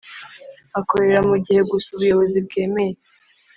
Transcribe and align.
akorera 0.79 1.19
mu 1.29 1.35
gihe 1.45 1.61
gusa 1.69 1.87
Ubuyobozi 1.93 2.37
bwemeye 2.45 2.95